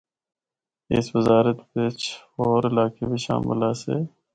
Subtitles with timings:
[0.95, 1.99] اس وزارت بچ
[2.35, 3.97] ہور علاقے بھی شامل آسے۔